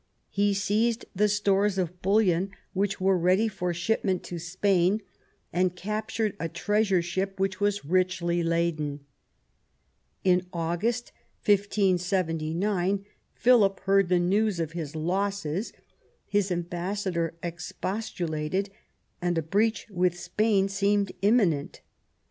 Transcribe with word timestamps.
He 0.31 0.55
seized 0.55 1.05
the 1.15 1.27
stores 1.29 1.77
of 1.77 2.01
bullion 2.01 2.49
which 2.73 2.99
were 2.99 3.19
ready 3.19 3.47
for 3.47 3.71
shipment 3.71 4.23
to 4.23 4.39
Spain, 4.39 5.03
and 5.53 5.75
captured 5.75 6.35
a 6.39 6.49
treasure 6.49 7.03
ship 7.03 7.39
which 7.39 7.59
was 7.59 7.85
richly 7.85 8.41
laden. 8.41 9.01
In 10.23 10.47
August, 10.51 11.11
1579, 11.45 13.05
Philip 13.35 13.79
heard 13.81 14.09
the 14.09 14.15
2o6 14.15 14.17
QUEEN 14.17 14.21
ELIZABETH, 14.21 14.29
news 14.31 14.59
of 14.59 14.71
his 14.71 14.95
losses. 14.95 15.73
His 16.25 16.49
ambassador 16.51 17.35
expostulated, 17.43 18.71
and 19.21 19.37
a 19.37 19.43
breach 19.43 19.85
with 19.91 20.19
Spain 20.19 20.67
seemed 20.67 21.11
imminent. 21.21 21.81